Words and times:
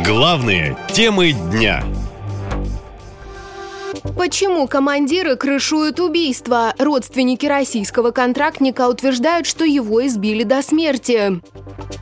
Главные 0.00 0.76
темы 0.92 1.32
дня. 1.32 1.84
Почему 4.16 4.66
командиры 4.66 5.36
крышуют 5.36 6.00
убийство? 6.00 6.74
Родственники 6.78 7.46
российского 7.46 8.10
контрактника 8.10 8.88
утверждают, 8.88 9.46
что 9.46 9.64
его 9.64 10.04
избили 10.04 10.42
до 10.42 10.62
смерти. 10.62 11.40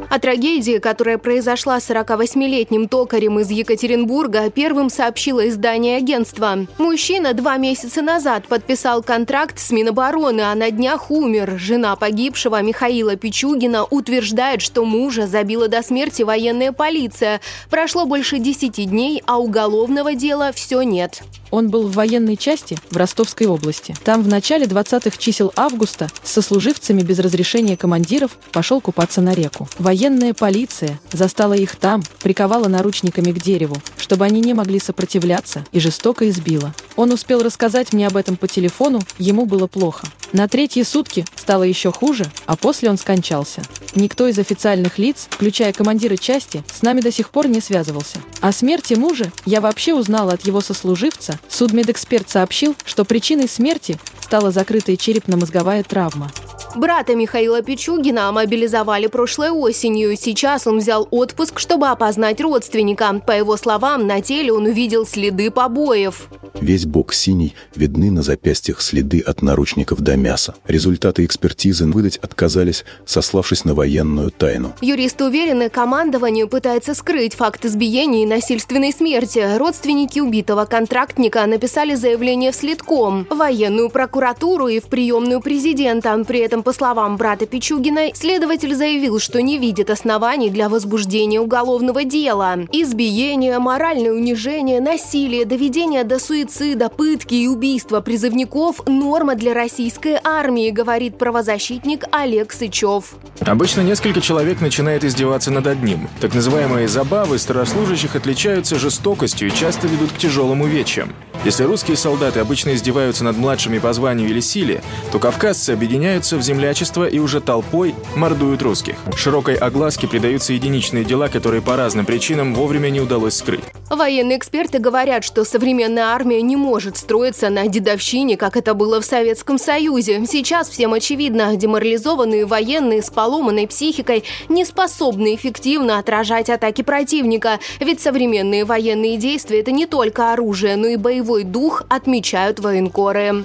О 0.09 0.19
трагедии, 0.19 0.79
которая 0.79 1.19
произошла 1.19 1.81
с 1.81 1.89
48-летним 1.89 2.89
токарем 2.89 3.41
из 3.41 3.51
Екатеринбурга, 3.51 4.51
первым 4.51 4.91
сообщило 4.91 5.49
издание 5.49 5.97
агентства. 5.97 6.67
Мужчина 6.79 7.33
два 7.33 7.57
месяца 7.57 8.03
назад 8.03 8.47
подписал 8.47 9.03
контракт 9.03 9.59
с 9.59 9.71
Минобороны, 9.71 10.43
а 10.43 10.55
на 10.55 10.71
днях 10.71 11.11
умер. 11.11 11.55
Жена 11.59 11.97
погибшего 11.97 12.61
Михаила 12.63 13.17
Пичугина 13.17 13.85
утверждает, 13.85 14.61
что 14.61 14.85
мужа 14.85 15.27
забила 15.27 15.69
до 15.69 15.83
смерти 15.83 16.23
военная 16.23 16.73
полиция. 16.73 17.41
Прошло 17.71 18.05
больше 18.05 18.39
10 18.39 18.91
дней, 18.91 19.23
а 19.27 19.39
уголовного 19.39 20.15
дела 20.15 20.53
все 20.53 20.83
нет. 20.83 21.23
Он 21.53 21.69
был 21.69 21.87
в 21.87 21.93
военной 21.93 22.39
части 22.39 22.79
в 22.91 22.97
Ростовской 22.97 23.47
области. 23.47 23.95
Там 24.05 24.23
в 24.23 24.29
начале 24.29 24.65
20-х 24.65 25.19
чисел 25.19 25.53
августа 25.55 26.09
со 26.25 26.41
служивцами 26.41 27.03
без 27.03 27.19
разрешения 27.19 27.77
командиров 27.77 28.39
пошел 28.53 28.81
купаться 28.81 29.21
на 29.21 29.35
реку. 29.35 29.69
Военная 29.79 30.33
полиция 30.33 30.99
застала 31.13 31.53
их 31.53 31.77
там, 31.77 32.03
приковала 32.23 32.69
наручниками 32.69 33.33
к 33.33 33.41
дереву, 33.41 33.77
чтобы 33.99 34.25
они 34.25 34.41
не 34.41 34.55
могли 34.55 34.79
сопротивляться, 34.79 35.67
и 35.73 35.79
жестоко 35.79 36.29
избила. 36.31 36.75
Он 36.97 37.13
успел 37.13 37.43
рассказать 37.43 37.93
мне 37.93 38.07
об 38.07 38.17
этом 38.17 38.37
по 38.37 38.49
телефону, 38.49 39.01
ему 39.19 39.47
было 39.47 39.67
плохо. 39.67 40.07
На 40.33 40.49
третьи 40.49 40.83
сутки 40.83 41.25
стало 41.37 41.63
еще 41.63 41.93
хуже, 41.93 42.25
а 42.47 42.57
после 42.57 42.89
он 42.89 42.97
скончался. 42.97 43.63
Никто 43.95 44.27
из 44.27 44.39
официальных 44.39 44.99
лиц, 44.99 45.27
включая 45.31 45.73
командира 45.73 46.17
части, 46.17 46.65
с 46.73 46.83
нами 46.83 47.01
до 47.01 47.13
сих 47.13 47.31
пор 47.31 47.49
не 47.49 47.61
связывался. 47.61 48.19
О 48.41 48.53
смерти 48.53 48.95
мужа 48.95 49.31
я 49.45 49.61
вообще 49.61 49.95
узнала 49.95 50.33
от 50.33 50.47
его 50.47 50.61
сослуживца. 50.61 51.39
Судмедэксперт 51.49 52.31
сообщил, 52.31 52.75
что 52.85 53.05
причиной 53.05 53.49
смерти 53.49 53.99
стала 54.23 54.51
закрытая 54.51 54.97
черепно-мозговая 54.97 55.83
травма. 55.83 56.33
Брата 56.77 57.15
Михаила 57.15 57.63
Пичугина 57.63 58.33
мобилизовали 58.33 59.07
прошлой 59.07 59.51
осенью. 59.51 60.17
Сейчас 60.17 60.67
он 60.67 60.79
взял 60.79 61.07
отпуск, 61.11 61.59
чтобы 61.59 61.89
опознать 61.89 62.41
родственника. 62.41 63.21
По 63.27 63.33
его 63.33 63.57
словам, 63.57 64.07
на 64.07 64.21
теле 64.21 64.53
он 64.53 64.67
увидел 64.67 65.07
следы 65.07 65.51
побоев. 65.51 66.29
Весь 66.61 66.87
бок 66.87 67.13
синий, 67.13 67.55
видны 67.75 68.11
на 68.11 68.23
запястьях 68.23 68.81
следы 68.81 69.21
от 69.21 69.43
наручников 69.43 70.01
до 70.01 70.17
мяса. 70.17 70.55
Результаты 70.67 71.25
экспертизы 71.25 71.87
выдать 71.87 72.19
отказались, 72.19 72.85
сославшись 73.05 73.65
на 73.65 73.75
военную 73.75 74.31
тайну. 74.31 74.73
Юристы 74.81 75.25
уверены, 75.25 75.69
командованию 75.69 76.49
пытается 76.49 76.95
скрыть 76.95 77.35
факт 77.35 77.65
избиения 77.65 78.23
и 78.23 78.27
насильственной 78.27 78.93
смерти. 78.93 79.57
Родственники 79.59 80.21
убитого 80.21 80.65
контрактника 80.65 81.45
написали 81.47 81.95
заявление 81.95 82.53
в 82.53 82.57
следком, 82.57 83.27
военную 83.31 83.91
прокуратуру 83.91 84.69
и 84.69 84.79
в 84.79 84.85
приемную 84.85 85.41
президента. 85.41 86.23
При 86.27 86.41
этом 86.41 86.62
по 86.63 86.73
словам 86.73 87.17
брата 87.17 87.47
Пичугиной, 87.47 88.13
следователь 88.15 88.75
заявил, 88.75 89.19
что 89.19 89.43
не 89.43 89.59
видит 89.59 89.91
оснований 89.91 90.51
для 90.51 90.69
возбуждения 90.69 91.41
уголовного 91.41 92.05
дела. 92.05 92.59
Избиение, 92.73 93.59
моральное 93.59 94.13
унижение, 94.13 94.81
насилие, 94.81 95.45
доведение 95.45 96.05
до 96.05 96.19
суицида, 96.19 96.89
пытки 96.89 97.35
и 97.35 97.49
убийства 97.49 98.01
призывников– 98.01 98.81
норма 98.87 99.35
для 99.35 99.55
российской 99.55 100.19
армии, 100.23 100.71
говорит 100.71 101.19
правозащитник 101.19 102.05
Олег 102.11 102.53
Сычев. 102.53 103.15
Обычно 103.41 103.81
несколько 103.81 104.21
человек 104.21 104.61
начинает 104.61 105.05
издеваться 105.05 105.51
над 105.51 105.67
одним. 105.67 106.09
Так 106.21 106.35
называемые 106.35 106.89
забавы 106.89 107.39
старослужащих 107.39 108.17
отличаются 108.17 108.79
жестокостью 108.79 109.49
и 109.49 109.51
часто 109.51 109.87
ведут 109.89 110.13
к 110.13 110.19
тяжелым 110.19 110.63
увечьям. 110.63 111.15
Если 111.45 111.65
русские 111.65 111.97
солдаты 111.97 112.39
обычно 112.39 112.75
издеваются 112.75 113.25
над 113.25 113.37
младшими 113.37 113.79
по 113.79 113.93
званию 113.93 114.29
или 114.29 114.39
силе, 114.39 114.81
то 115.11 115.19
кавказцы 115.19 115.71
объединяются 115.71 116.37
в 116.37 116.43
землячество 116.53 117.09
и 117.09 117.19
уже 117.19 117.41
толпой 117.41 117.95
мордуют 118.15 118.63
русских. 118.63 118.97
Широкой 119.17 119.55
огласке 119.55 120.07
придаются 120.07 120.53
единичные 120.53 121.03
дела, 121.03 121.29
которые 121.29 121.63
по 121.63 121.77
разным 121.77 122.05
причинам 122.05 122.55
вовремя 122.55 122.91
не 122.91 123.01
удалось 123.01 123.37
скрыть. 123.37 123.65
Военные 123.89 124.37
эксперты 124.37 124.79
говорят, 124.79 125.25
что 125.25 125.45
современная 125.45 126.05
армия 126.05 126.43
не 126.43 126.57
может 126.57 126.97
строиться 126.97 127.49
на 127.49 127.69
дедовщине, 127.69 128.37
как 128.37 128.57
это 128.57 128.75
было 128.75 129.01
в 129.01 129.05
Советском 129.05 129.59
Союзе. 129.59 130.25
Сейчас 130.27 130.69
всем 130.69 130.93
очевидно, 130.93 131.57
деморализованные 131.57 132.45
военные 132.45 133.03
с 133.03 133.11
поломанной 133.11 133.67
психикой 133.67 134.25
не 134.49 134.65
способны 134.65 135.35
эффективно 135.35 135.99
отражать 135.99 136.51
атаки 136.51 136.83
противника. 136.83 137.61
Ведь 137.81 138.01
современные 138.01 138.65
военные 138.65 139.17
действия– 139.17 139.61
это 139.63 139.73
не 139.73 139.87
только 139.87 140.33
оружие, 140.33 140.77
но 140.77 140.89
и 140.89 140.97
боевой 140.97 141.45
дух, 141.45 141.83
отмечают 141.89 142.61
военкоры. 142.61 143.45